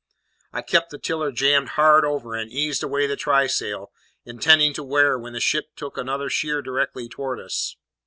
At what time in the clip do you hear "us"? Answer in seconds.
7.43-7.75